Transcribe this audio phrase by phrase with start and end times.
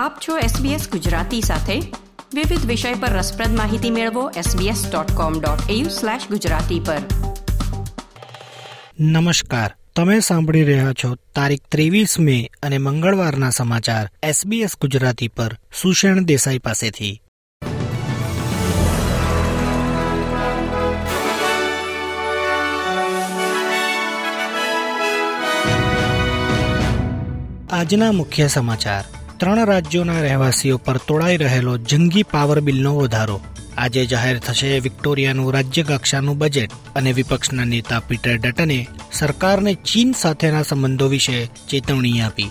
[0.00, 1.80] આપ છો SBS ગુજરાતી સાથે.
[2.34, 6.98] વિવિધ વિષય પર રસપ્રદ માહિતી મેળવો sbs.com.au/gujarati પર.
[9.00, 9.74] નમસ્કાર.
[9.96, 16.58] તમે સાંભળી રહ્યા છો તારીખ ત્રેવીસ મે અને મંગળવારના સમાચાર SBS ગુજરાતી પર સુષેણ દેસાઈ
[16.58, 17.22] પાસેથી.
[27.70, 29.04] આજના મુખ્ય સમાચાર.
[29.40, 33.40] ત્રણ રાજ્યોના રહેવાસીઓ પર તોડાઈ રહેલો જંગી પાવર બિલનો વધારો.
[33.78, 40.62] આજે જાહેર થશે વિક્ટોરિયાનું રાજ્ય કક્ષાનું બજેટ અને વિપક્ષના નેતા પીટર ડટને સરકારને ચીન સાથેના
[40.62, 42.50] સંબંધો વિશે ચેતવણી આપી.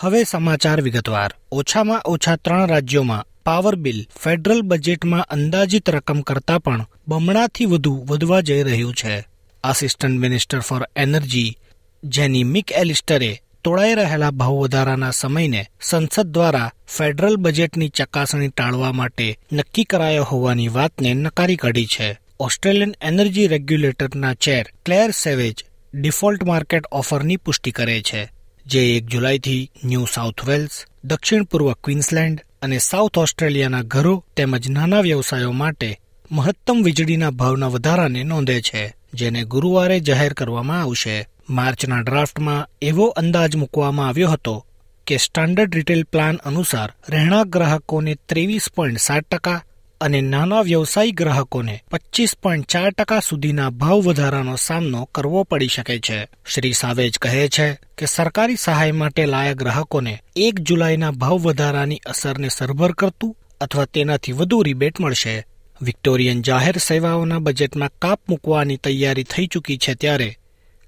[0.00, 1.30] હવે સમાચાર વિગતવાર.
[1.52, 8.40] ઓછામાં ઓછા ત્રણ રાજ્યોમાં પાવર બિલ ફેડરલ બજેટમાં અંદાજિત રકમ કરતાં પણ બમણાથી વધુ વધવા
[8.40, 9.24] જઈ રહ્યું છે.
[9.64, 11.56] આસિસ્ટન્ટ મિનિસ્ટર ફોર એનર્જી
[12.04, 19.38] જેની મિક એલિસ્ટરે તોડાઈ રહેલા ભાવ વધારાના સમયને સંસદ દ્વારા ફેડરલ બજેટની ચકાસણી ટાળવા માટે
[19.52, 22.18] નક્કી કરાયો હોવાની વાતને નકારી કાઢી છે.
[22.40, 28.28] Australian energy રેગ્યુલેટરના chair Clare Savage default market ઓફરની પુષ્ટિ કરે છે.
[28.66, 35.00] જે એક જુલાઈથી ન્યૂ સાઉથ વેલ્સ, દક્ષિણ પૂર્વ ક્વીન્સલેન્ડ અને સાઉથ ઓસ્ટ્રેલિયાના ઘરો તેમજ નાના
[35.00, 36.00] વ્યવસાયો માટે
[36.32, 41.28] મહત્તમ વીજળીના ભાવના વધારાને નોંધે છે, જેને ગુરુવારે જાહેર કરવામાં આવશે.
[41.50, 44.66] માર્ચના ડ્રાફ્ટમાં એવો અંદાજ મૂકવામાં આવ્યો હતો
[45.06, 49.64] કે સ્ટાન્ડર્ડ રિટેલ પ્લાન અનુસાર રહેણાંક ગ્રાહકોને ત્રેવીસ પોઈન્ટ સાત ટકા
[50.02, 55.98] અને નાના વ્યવસાયી ગ્રાહકોને પચીસ પોઈન્ટ ચાર ટકા સુધીના ભાવ વધારાનો સામનો કરવો પડી શકે
[55.98, 56.18] છે.
[56.54, 62.48] શ્રી સાવેજ કહે છે કે સરકારી સહાય માટે લાયક ગ્રાહકોને એક જુલાઈના ભાવ વધારાની અસરને
[62.48, 65.46] સરભર કરતું અથવા તેનાથી વધુ રિબેટ મળશે.
[65.82, 70.30] વિક્ટોરિયન જાહેર સેવાઓના બજેટમાં કાપ મૂકવાની તૈયારી થઈ ચૂકી છે ત્યારે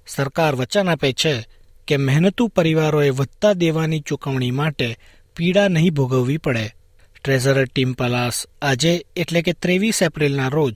[0.06, 1.34] સરકાર વચન આપે છે
[1.88, 4.88] કે મહેનતુ પરિવારોએ વધતા દેવાની ચૂકવણી માટે
[5.36, 6.66] પીડા નહીં ભોગવવી પડે.
[7.24, 10.74] ટ્રેઝરર ટીમ પલાસ આજે એટલે કે ત્રેવીસ એપ્રિલના રોજ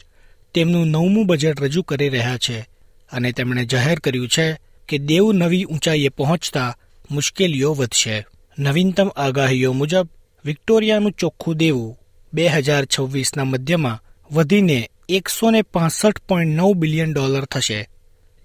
[0.54, 2.68] તેમનું નવમું બજેટ રજૂ કરી રહ્યા છે
[3.12, 4.56] અને તેમણે જાહેર કર્યું છે
[4.88, 6.76] કે દેવ નવી ઊંચાઈએ પહોંચતા
[7.10, 8.26] મુશ્કેલીઓ વધશે.
[8.58, 10.08] નવીનતમ આગાહીઓ મુજબ
[10.44, 11.96] વિક્ટોરિયાનું ચોખ્ખું દેવું
[12.32, 17.88] બે હજાર છવ્વીસના મધ્યમાં વધીને એકસો ને પોઈન્ટ નવ બિલિયન ડોલર થશે,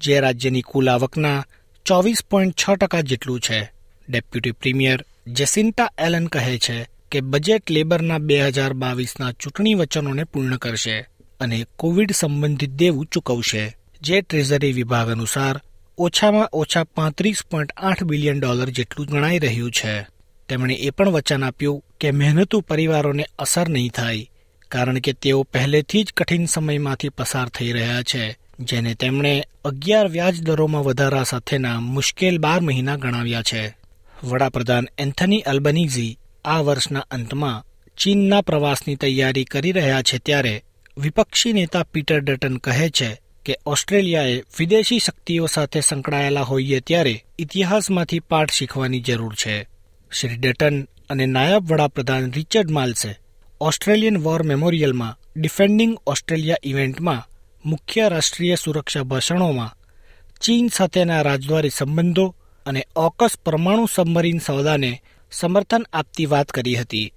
[0.01, 1.45] જે રાજ્યની કુલ આવકના
[1.85, 3.71] ચોવીસ પોઈન્ટ છ ટકા જેટલું છે.
[4.09, 10.57] ડેપ્યુટી પ્રીમિયર જેસિન્ટા એલન કહે છે કે બજેટ લેબરના બે હજાર બાવીસના ચૂંટણી વચનોને પૂર્ણ
[10.57, 10.95] કરશે
[11.39, 13.63] અને કોવિડ સંબંધિત દેવું ચૂકવશે.
[14.01, 15.61] જે ટ્રેઝરી વિભાગ અનુસાર
[15.97, 19.93] ઓછામાં ઓછા પાંત્રીસ પોઈન્ટ આઠ બિલિયન ડોલર જેટલું ગણાઈ રહ્યું છે.
[20.49, 24.29] તેમણે એ પણ વચન આપ્યું કે મહેનતુ પરિવારોને અસર નહીં થાય,
[24.71, 28.23] કારણ કે તેઓ પહેલેથી જ કઠિન સમયમાંથી પસાર થઈ રહ્યા છે,
[28.59, 29.33] જેને તેમણે
[29.65, 33.63] અગિયાર વ્યાજ દરોમાં વધારા સાથેના મુશ્કેલ બાર મહિના ગણાવ્યા છે.
[34.23, 37.65] વડાપ્રધાન એન્થની અલ્બનીઝી આ વર્ષના અંતમાં
[37.97, 40.63] ચીનના પ્રવાસની તૈયારી કરી રહ્યા છે ત્યારે
[40.97, 48.19] વિપક્ષી નેતા પીટર ડટન કહે છે કે ઓસ્ટ્રેલિયાએ વિદેશી શક્તિઓ સાથે સંકળાયેલા હોઈએ ત્યારે ઇતિહાસમાંથી
[48.19, 49.67] પાઠ શીખવાની જરૂર છે.
[50.19, 53.19] શ્રી ડટન અને નાયબ વડાપ્રધાન રિચર્ડ માલ્સે
[53.61, 57.27] ઓસ્ટ્રેલિયન વોર મેમોરિયલમાં ડિફેન્ડિંગ ઓસ્ટ્રેલિયા ઇવેન્ટમાં
[57.65, 59.77] મુખ્ય રાષ્ટ્રીય સુરક્ષા ભાષણોમાં
[60.41, 65.01] ચીન સાથેના રાજદ્વારી સંબંધો અને ઓકસ પરમાણુ સબમરીન સોદાને
[65.33, 67.13] સમર્થન આપતી વાત કરી હતી.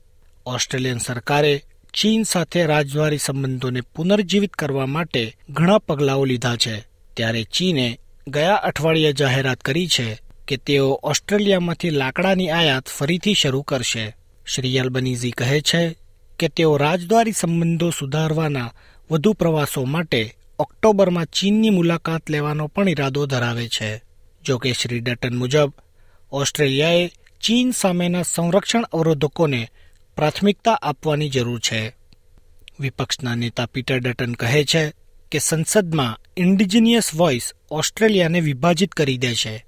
[0.46, 1.62] ઓસ્ટ્રેલિયન સરકારે
[1.94, 6.80] ચીન સાથે રાજદ્વારી સંબંધોને પુનર્જીવિત કરવા માટે ઘણા પગલાઓ લીધા છે.
[7.14, 10.18] ત્યારે ચીને ગયા અઠવાડિયે જાહેરાત કરી છે
[10.48, 14.16] કે તેઓ ઓસ્ટ્રેલિયામાંથી લાકડાની આયાત ફરીથી શરૂ કરશે.
[14.46, 15.96] શ્રી અલ્બનીઝી કહે છે
[16.38, 18.72] કે તેઓ રાજદ્વારી સંબંધો સુધારવાના
[19.10, 24.02] વધુ પ્રવાસો માટે ઓક્ટોબરમાં ચીનની મુલાકાત લેવાનો પણ ઇરાદો ધરાવે છે.
[24.44, 25.72] જો કે શ્રી ડટન મુજબ,
[26.32, 27.10] ઓસ્ટ્રેલિયાએ
[27.42, 29.68] ચીન સામેના સંરક્ષણ અવરોધકોને
[30.16, 31.96] પ્રાથમિકતા આપવાની જરૂર છે.
[32.80, 34.92] વિપક્ષના નેતા પીટર ડટન કહે છે
[35.32, 39.66] કે સંસદમાં ઇન્ડિજિનિયસ વોઇસ ઓસ્ટ્રેલિયાને વિભાજિત કરી દે છે.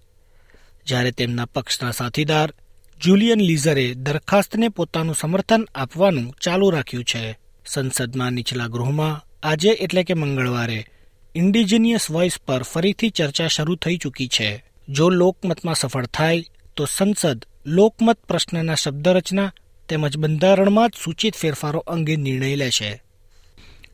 [0.87, 2.53] જ્યારે તેમના પક્ષના સાથીદાર
[3.00, 7.38] જુલિયન લીઝરે દરખાસ્તને પોતાનું સમર્થન આપવાનું ચાલુ રાખ્યું છે.
[7.67, 10.87] સંસદમાં નીચલા ગૃહમાં આજે એટલે કે મંગળવારે
[11.35, 14.64] ઇન્ડિજિનિયસ વોઇસ પર ફરીથી ચર્ચા શરૂ થઈ ચૂકી છે.
[14.88, 16.44] જો લોકમતમાં સફળ થાય,
[16.76, 19.53] તો સંસદ લોકમત પ્રશ્નના શબ્દરચના
[19.88, 23.03] તેમજ બંધારણમાં જ સૂચિત ફેરફારો અંગે નિર્ણય લેશે.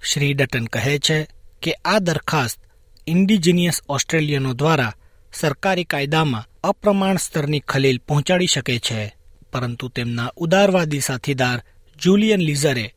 [0.05, 1.27] શ્રી ડટન કહે છે
[1.63, 2.59] કે આ દરખાસ્ત
[3.07, 4.95] ઇન્ડિજિનિયસ ઓસ્ટ્રેલિયનો દ્વારા
[5.33, 9.15] સરકારી કાયદામાં અપ્રમાણ સ્તરની ખલેલ પહોંચાડી શકે છે.
[9.53, 11.63] પરંતુ તેમના ઉદારવાદી સાથીદાર
[12.03, 12.95] જુલિયન લીઝરે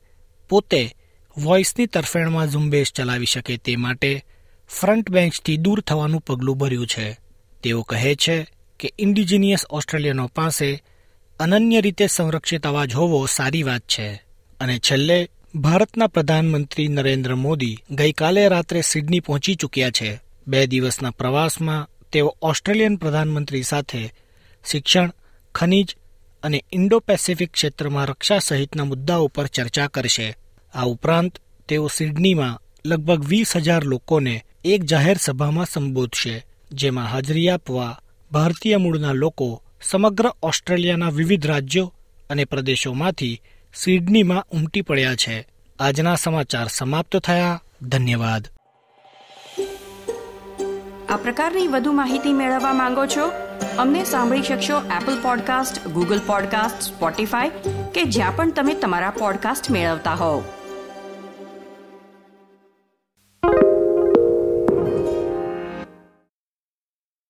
[0.50, 0.96] પોતે
[1.38, 4.26] વોઇસની તરફેણમાં ઝુંબેશ ચલાવી શકે તે માટે
[4.70, 7.18] ફ્રન્ટ બેન્ચથી દૂર થવાનું પગલું ભર્યું છે.
[7.64, 10.84] તેઓ કહે છે કે ઇન્ડિજિનિયસ ઓસ્ટ્રેલિયનો પાસે
[11.40, 14.14] અનન્ય રીતે સંરક્ષિત અવાજ હોવો સારી વાત છે.
[14.60, 20.22] અને છેલ્લે, ભારતના પ્રધાનમંત્રી નરેન્દ્ર મોદી ગઈકાલે રાત્રે સિડની પહોંચી ચૂક્યા છે.
[20.48, 24.14] બે દિવસના પ્રવાસમાં તેઓ ઓસ્ટ્રેલિયન પ્રધાનમંત્રી સાથે
[24.72, 25.12] શિક્ષણ,
[25.56, 25.98] ખનિજ
[26.44, 30.38] અને ઇન્ડો પેસિફિક ક્ષેત્રમાં રક્ષા સહિતના મુદ્દાઓ પર ચર્ચા કરશે.
[30.74, 31.38] આ ઉપરાંત,
[31.70, 38.02] તેઓ સિડનીમાં લગભગ વીસ હજાર લોકોને એક જાહેર સભામાં સંબોધશે, જેમાં હાજરી આપવા
[38.32, 41.94] ભારતીય મૂળના લોકો સમગ્ર ઓસ્ટ્રેલિયાના વિવિધ રાજ્યો
[42.30, 43.42] અને પ્રદેશોમાંથી
[43.76, 45.48] સિડનીમાં ઉમટી પડ્યા છે.
[45.80, 47.62] આજના સમાચાર સમાપ્ત થયા.
[47.82, 48.48] ધન્યવાદ.
[51.10, 53.32] આ પ્રકારની વધુ માહિતી મેળવવા માંગો છો?
[53.78, 57.50] અમને સાંભળી શકશો Apple podcast Google podcast Spotify
[57.94, 60.44] કે જ્યાં પણ તમે તમારા પોડકાસ્ટ મેળવતા હોવ.